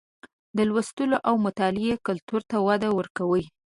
[0.57, 3.43] د لوستلو او مطالعې کلتور ته وده ورکړئ